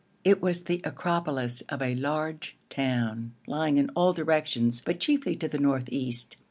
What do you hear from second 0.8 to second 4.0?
acropolis of a large town, lying in